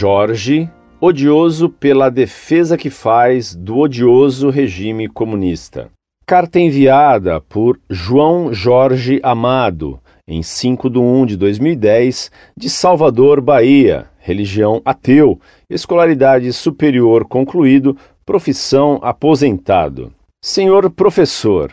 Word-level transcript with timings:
Jorge, 0.00 0.66
odioso 0.98 1.68
pela 1.68 2.08
defesa 2.08 2.78
que 2.78 2.88
faz 2.88 3.54
do 3.54 3.76
odioso 3.76 4.48
regime 4.48 5.06
comunista. 5.06 5.90
Carta 6.24 6.58
enviada 6.58 7.38
por 7.38 7.78
João 7.90 8.50
Jorge 8.50 9.20
Amado, 9.22 10.00
em 10.26 10.42
5 10.42 10.88
de 10.88 10.98
1 10.98 11.26
de 11.26 11.36
2010, 11.36 12.30
de 12.56 12.70
Salvador, 12.70 13.42
Bahia, 13.42 14.06
religião 14.18 14.80
ateu, 14.86 15.38
escolaridade 15.68 16.50
superior 16.50 17.26
concluído, 17.26 17.94
profissão 18.24 19.00
aposentado. 19.02 20.10
Senhor 20.42 20.88
professor, 20.88 21.70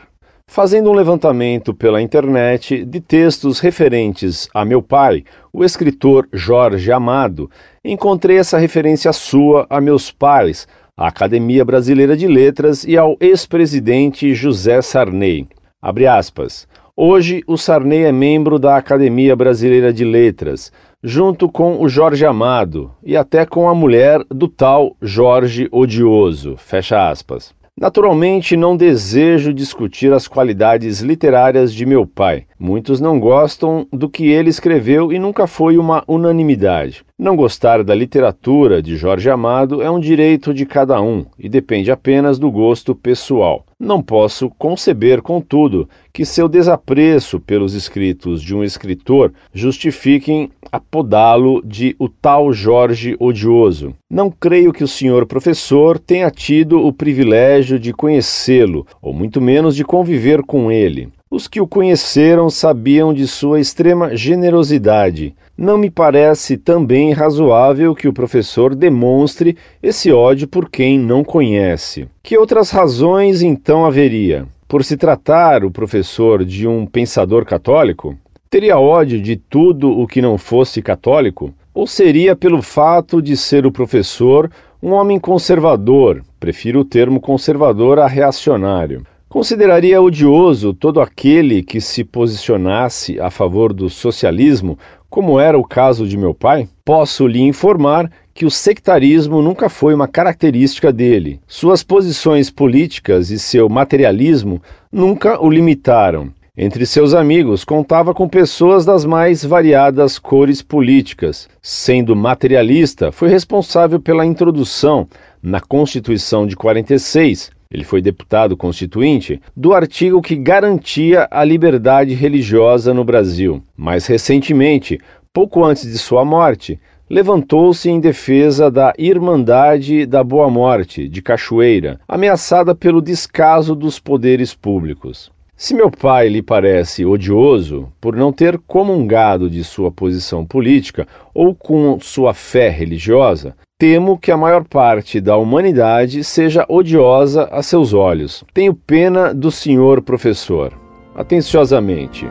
fazendo 0.49 0.89
um 0.89 0.93
levantamento 0.93 1.73
pela 1.73 2.01
internet 2.01 2.83
de 2.83 2.99
textos 2.99 3.59
referentes 3.59 4.49
a 4.53 4.65
meu 4.65 4.81
pai, 4.81 5.23
o 5.53 5.63
escritor 5.63 6.27
Jorge 6.33 6.91
Amado, 6.91 7.49
encontrei 7.87 8.37
essa 8.37 8.57
referência 8.57 9.13
sua 9.13 9.65
a 9.69 9.79
meus 9.79 10.11
pais, 10.11 10.67
à 10.95 11.07
Academia 11.07 11.63
Brasileira 11.63 12.17
de 12.17 12.27
Letras 12.27 12.83
e 12.83 12.97
ao 12.97 13.15
ex-presidente 13.19 14.33
José 14.33 14.81
Sarney. 14.81 15.47
Abre 15.81 16.07
aspas. 16.07 16.67
Hoje, 16.95 17.43
o 17.45 17.57
Sarney 17.57 18.03
é 18.03 18.11
membro 18.11 18.57
da 18.57 18.75
Academia 18.75 19.35
Brasileira 19.35 19.93
de 19.93 20.03
Letras, 20.03 20.71
junto 21.03 21.47
com 21.47 21.79
o 21.79 21.87
Jorge 21.87 22.25
Amado 22.25 22.91
e 23.03 23.15
até 23.15 23.45
com 23.45 23.69
a 23.69 23.75
mulher 23.75 24.19
do 24.29 24.47
tal 24.47 24.95
Jorge 24.99 25.67
Odioso. 25.71 26.55
Fecha 26.57 27.09
aspas. 27.09 27.55
Naturalmente, 27.79 28.57
não 28.57 28.75
desejo 28.75 29.53
discutir 29.53 30.11
as 30.11 30.27
qualidades 30.27 31.01
literárias 31.01 31.71
de 31.71 31.85
meu 31.85 32.07
pai. 32.07 32.45
Muitos 32.59 32.99
não 32.99 33.19
gostam 33.19 33.87
do 33.93 34.09
que 34.09 34.29
ele 34.29 34.49
escreveu 34.49 35.13
e 35.13 35.19
nunca 35.19 35.45
foi 35.45 35.77
uma 35.77 36.03
unanimidade. 36.07 37.05
Não 37.19 37.35
gostar 37.35 37.83
da 37.83 37.95
literatura 37.95 38.79
de 38.79 38.95
Jorge 38.95 39.27
Amado 39.27 39.81
é 39.81 39.89
um 39.89 39.99
direito 39.99 40.53
de 40.53 40.67
cada 40.67 41.01
um 41.01 41.25
e 41.39 41.49
depende 41.49 41.89
apenas 41.89 42.37
do 42.37 42.51
gosto 42.51 42.93
pessoal. 42.93 43.65
Não 43.79 44.03
posso 44.03 44.51
conceber, 44.51 45.23
contudo, 45.23 45.89
que 46.13 46.23
seu 46.23 46.47
desapreço 46.47 47.39
pelos 47.39 47.73
escritos 47.73 48.39
de 48.39 48.55
um 48.55 48.63
escritor 48.63 49.33
justifiquem 49.51 50.51
apodá-lo 50.71 51.59
de 51.65 51.95
o 51.97 52.07
tal 52.07 52.53
Jorge 52.53 53.15
odioso. 53.19 53.95
Não 54.07 54.29
creio 54.29 54.71
que 54.71 54.83
o 54.83 54.87
senhor 54.87 55.25
professor 55.25 55.97
tenha 55.97 56.29
tido 56.29 56.85
o 56.85 56.93
privilégio 56.93 57.79
de 57.79 57.93
conhecê-lo, 57.93 58.85
ou 59.01 59.11
muito 59.11 59.41
menos 59.41 59.75
de 59.75 59.83
conviver 59.83 60.43
com 60.43 60.71
ele. 60.71 61.09
Os 61.29 61.45
que 61.45 61.59
o 61.59 61.67
conheceram 61.67 62.49
sabiam 62.49 63.13
de 63.13 63.27
sua 63.27 63.59
extrema 63.59 64.15
generosidade. 64.15 65.35
Não 65.57 65.77
me 65.77 65.89
parece 65.89 66.55
também 66.55 67.11
razoável 67.11 67.93
que 67.93 68.07
o 68.07 68.13
professor 68.13 68.73
demonstre 68.73 69.57
esse 69.83 70.09
ódio 70.09 70.47
por 70.47 70.69
quem 70.69 70.97
não 70.97 71.25
conhece. 71.25 72.07
Que 72.23 72.37
outras 72.37 72.71
razões 72.71 73.41
então 73.41 73.85
haveria? 73.85 74.47
Por 74.69 74.85
se 74.85 74.95
tratar 74.95 75.65
o 75.65 75.71
professor 75.71 76.45
de 76.45 76.65
um 76.65 76.85
pensador 76.85 77.43
católico? 77.43 78.17
Teria 78.49 78.79
ódio 78.79 79.21
de 79.21 79.35
tudo 79.35 79.91
o 79.91 80.07
que 80.07 80.21
não 80.21 80.37
fosse 80.37 80.81
católico? 80.81 81.53
Ou 81.73 81.85
seria 81.85 82.37
pelo 82.37 82.61
fato 82.61 83.21
de 83.21 83.35
ser 83.35 83.65
o 83.65 83.71
professor 83.71 84.49
um 84.81 84.93
homem 84.93 85.19
conservador? 85.19 86.23
Prefiro 86.39 86.79
o 86.79 86.85
termo 86.85 87.19
conservador 87.19 87.99
a 87.99 88.07
reacionário. 88.07 89.05
Consideraria 89.29 90.01
odioso 90.01 90.73
todo 90.73 91.01
aquele 91.01 91.61
que 91.61 91.81
se 91.81 92.01
posicionasse 92.01 93.19
a 93.19 93.29
favor 93.29 93.73
do 93.73 93.89
socialismo, 93.89 94.79
como 95.09 95.37
era 95.37 95.59
o 95.59 95.67
caso 95.67 96.07
de 96.07 96.17
meu 96.17 96.33
pai? 96.33 96.69
Posso 96.85 97.27
lhe 97.27 97.41
informar 97.41 98.09
que 98.33 98.45
o 98.45 98.51
sectarismo 98.51 99.41
nunca 99.41 99.67
foi 99.67 99.93
uma 99.93 100.07
característica 100.07 100.93
dele. 100.93 101.41
Suas 101.45 101.83
posições 101.83 102.49
políticas 102.49 103.29
e 103.29 103.37
seu 103.37 103.67
materialismo 103.67 104.61
nunca 104.89 105.43
o 105.43 105.49
limitaram. 105.49 106.31
Entre 106.55 106.85
seus 106.85 107.13
amigos, 107.13 107.65
contava 107.65 108.13
com 108.13 108.29
pessoas 108.29 108.85
das 108.85 109.03
mais 109.03 109.43
variadas 109.43 110.17
cores 110.17 110.61
políticas. 110.61 111.49
Sendo 111.61 112.15
materialista, 112.15 113.11
foi 113.11 113.27
responsável 113.27 113.99
pela 113.99 114.25
introdução, 114.25 115.05
na 115.43 115.59
Constituição 115.59 116.47
de 116.47 116.55
46, 116.55 117.51
ele 117.69 117.83
foi 117.83 118.01
deputado 118.01 118.55
constituinte, 118.55 119.41
do 119.55 119.73
artigo 119.73 120.21
que 120.21 120.35
garantia 120.35 121.27
a 121.29 121.43
liberdade 121.43 122.13
religiosa 122.13 122.93
no 122.93 123.03
Brasil. 123.03 123.61
Mais 123.75 124.05
recentemente, 124.07 124.99
pouco 125.33 125.63
antes 125.63 125.83
de 125.83 125.97
sua 125.97 126.23
morte, 126.23 126.79
levantou-se 127.09 127.89
em 127.89 127.99
defesa 127.99 128.69
da 128.69 128.93
Irmandade 128.97 130.05
da 130.05 130.23
Boa 130.23 130.49
Morte, 130.49 131.07
de 131.07 131.21
Cachoeira, 131.21 131.99
ameaçada 132.07 132.75
pelo 132.75 133.01
descaso 133.01 133.75
dos 133.75 133.99
poderes 133.99 134.53
públicos. 134.53 135.31
Se 135.55 135.73
meu 135.73 135.89
pai 135.89 136.29
lhe 136.29 136.43
parece 136.43 137.03
odioso 137.03 137.91
por 137.99 138.15
não 138.15 138.31
ter 138.31 138.59
comungado 138.59 139.49
de 139.49 139.63
sua 139.63 139.91
posição 139.91 140.45
política 140.45 141.07
ou 141.33 141.55
com 141.55 141.99
sua 141.99 142.31
fé 142.33 142.69
religiosa, 142.69 143.55
temo 143.79 144.17
que 144.17 144.31
a 144.31 144.37
maior 144.37 144.63
parte 144.63 145.21
da 145.21 145.37
humanidade 145.37 146.23
seja 146.23 146.65
odiosa 146.67 147.47
a 147.51 147.61
seus 147.61 147.93
olhos. 147.93 148.43
Tenho 148.51 148.73
pena 148.73 149.33
do 149.33 149.51
senhor 149.51 150.01
professor. 150.01 150.73
Atenciosamente. 151.15 152.25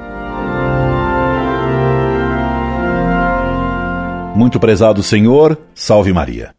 Muito 4.35 4.59
prezado 4.59 5.03
senhor, 5.03 5.57
salve 5.75 6.13
Maria. 6.13 6.51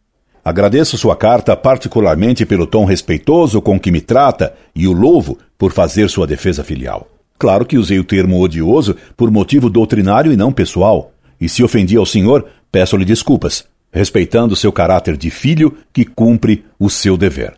Agradeço 0.43 0.97
sua 0.97 1.17
carta 1.17 1.55
particularmente 1.57 2.45
pelo 2.45 2.65
tom 2.65 2.85
respeitoso 2.85 3.61
com 3.61 3.77
que 3.77 3.91
me 3.91 3.99
trata 3.99 4.55
e 4.73 4.87
o 4.87 4.93
louvo 4.93 5.37
por 5.57 5.73
fazer 5.73 6.09
sua 6.09 6.25
defesa 6.25 6.63
filial. 6.63 7.07
Claro 7.37 7.65
que 7.65 7.77
usei 7.77 7.99
o 7.99 8.05
termo 8.05 8.41
odioso 8.41 8.95
por 9.17 9.29
motivo 9.29 9.69
doutrinário 9.69 10.31
e 10.31 10.37
não 10.37 10.51
pessoal, 10.51 11.11
e 11.39 11.49
se 11.49 11.61
ofendi 11.61 11.97
ao 11.97 12.05
senhor, 12.05 12.45
peço-lhe 12.71 13.05
desculpas, 13.05 13.67
respeitando 13.97 14.55
seu 14.55 14.71
caráter 14.71 15.17
de 15.17 15.29
filho 15.29 15.75
que 15.91 16.05
cumpre 16.05 16.63
o 16.79 16.89
seu 16.89 17.17
dever. 17.17 17.53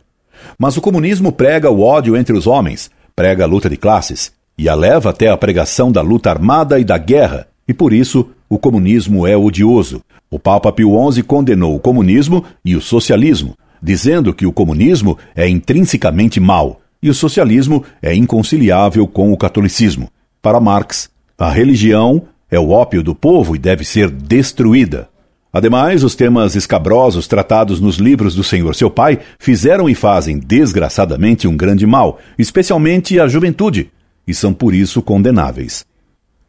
Mas 0.58 0.78
o 0.78 0.82
comunismo 0.82 1.32
prega 1.32 1.70
o 1.70 1.82
ódio 1.82 2.16
entre 2.16 2.36
os 2.36 2.48
homens, 2.48 2.90
prega 3.16 3.44
a 3.44 3.48
luta 3.48 3.70
de 3.70 3.78
classes, 3.78 4.32
e 4.58 4.68
a 4.68 4.76
leva 4.76 5.10
até 5.10 5.30
a 5.30 5.38
pregação 5.38 5.92
da 5.92 6.02
luta 6.02 6.30
armada 6.30 6.80
e 6.80 6.84
da 6.84 6.98
guerra, 6.98 7.48
e 7.68 7.74
por 7.74 7.94
isso 7.94 8.30
o 8.50 8.58
comunismo 8.58 9.28
é 9.28 9.38
odioso. 9.38 10.02
O 10.32 10.40
Papa 10.40 10.72
Pio 10.72 10.92
XI 11.12 11.24
condenou 11.24 11.76
o 11.76 11.80
comunismo 11.80 12.44
e 12.64 12.76
o 12.76 12.82
socialismo, 12.82 13.56
dizendo 13.82 14.34
que 14.34 14.46
o 14.46 14.52
comunismo 14.52 15.18
é 15.36 15.48
intrinsecamente 15.48 16.40
mau 16.40 16.82
e 17.02 17.10
o 17.10 17.14
socialismo 17.14 17.84
é 18.02 18.14
inconciliável 18.14 19.08
com 19.08 19.32
o 19.32 19.38
catolicismo. 19.38 20.10
Para 20.42 20.60
Marx, 20.60 21.10
a 21.38 21.50
religião 21.50 22.24
é 22.52 22.60
o 22.60 22.70
ópio 22.70 23.02
do 23.02 23.16
povo 23.16 23.56
e 23.56 23.60
deve 23.60 23.86
ser 23.86 24.10
destruída. 24.10 25.08
Ademais, 25.52 26.04
os 26.04 26.16
temas 26.16 26.56
escabrosos 26.56 27.28
tratados 27.28 27.82
nos 27.82 27.98
livros 27.98 28.36
do 28.36 28.44
Senhor 28.44 28.76
seu 28.76 28.90
Pai 28.90 29.20
fizeram 29.40 29.90
e 29.90 29.96
fazem 29.96 30.38
desgraçadamente 30.38 31.48
um 31.48 31.58
grande 31.58 31.88
mal, 31.88 32.20
especialmente 32.38 33.20
à 33.20 33.28
juventude, 33.28 33.92
e 34.28 34.34
são 34.34 34.54
por 34.54 34.76
isso 34.76 35.02
condenáveis. 35.02 35.84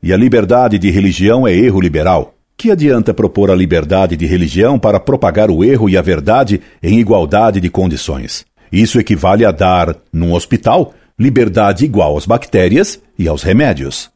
E 0.03 0.12
a 0.12 0.16
liberdade 0.16 0.78
de 0.78 0.91
religião 0.91 1.49
é 1.49 1.55
erro 1.55 1.81
liberal. 1.81 2.34
Que 2.56 2.71
adianta 2.71 3.15
propor 3.15 3.50
a 3.50 3.55
liberdade 3.55 4.19
de 4.19 4.27
religião 4.27 4.78
para 4.78 5.00
propagar 5.00 5.50
o 5.50 5.65
erro 5.65 5.89
e 5.89 5.97
a 5.97 6.03
verdade 6.03 6.60
em 6.83 6.99
igualdade 6.99 7.59
de 7.59 7.71
condições? 7.71 8.44
Isso 8.71 9.00
equivale 9.00 9.47
a 9.47 9.50
dar, 9.50 9.97
num 10.12 10.34
hospital, 10.34 10.92
liberdade 11.19 11.86
igual 11.86 12.19
às 12.19 12.27
bactérias 12.27 13.01
e 13.19 13.27
aos 13.27 13.42
remédios. 13.42 14.10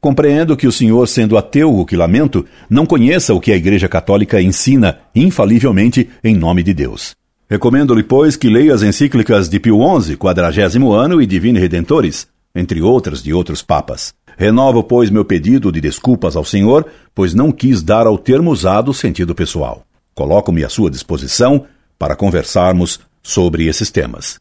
Compreendo 0.00 0.56
que 0.56 0.66
o 0.66 0.72
senhor, 0.72 1.08
sendo 1.08 1.36
ateu, 1.36 1.76
o 1.76 1.84
que 1.84 1.96
lamento, 1.96 2.44
não 2.70 2.86
conheça 2.86 3.34
o 3.34 3.40
que 3.40 3.50
a 3.50 3.56
Igreja 3.56 3.88
Católica 3.88 4.40
ensina 4.40 4.98
infalivelmente 5.14 6.08
em 6.22 6.36
nome 6.36 6.62
de 6.62 6.72
Deus. 6.72 7.16
Recomendo-lhe, 7.50 8.02
pois, 8.02 8.36
que 8.36 8.48
leia 8.48 8.74
as 8.74 8.82
encíclicas 8.82 9.48
de 9.48 9.58
Pio 9.58 9.78
XI, 10.00 10.16
quadragésimo 10.16 10.92
ano, 10.92 11.20
e 11.20 11.26
Divine 11.26 11.58
Redentores, 11.58 12.28
entre 12.54 12.80
outras 12.80 13.22
de 13.22 13.32
outros 13.32 13.62
papas. 13.62 14.14
Renovo, 14.36 14.84
pois, 14.84 15.10
meu 15.10 15.24
pedido 15.24 15.72
de 15.72 15.80
desculpas 15.80 16.36
ao 16.36 16.44
Senhor, 16.44 16.86
pois 17.14 17.34
não 17.34 17.50
quis 17.50 17.82
dar 17.82 18.06
ao 18.06 18.16
termo 18.16 18.52
usado 18.52 18.94
sentido 18.94 19.34
pessoal. 19.34 19.82
Coloco-me 20.14 20.64
à 20.64 20.68
sua 20.68 20.90
disposição 20.90 21.64
para 21.98 22.14
conversarmos 22.14 23.00
sobre 23.22 23.66
esses 23.66 23.90
temas. 23.90 24.38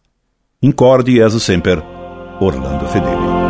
Incorde 0.61 1.19
e 1.19 1.39
sempre, 1.39 1.81
Orlando 2.39 2.87
Fedeli. 2.87 3.46